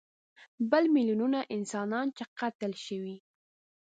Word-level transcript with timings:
بل 0.71 0.83
میلیونونه 0.95 1.39
انسانان 1.55 2.07
چې 2.17 2.23
قتل 2.39 2.71
شوي. 2.85 3.17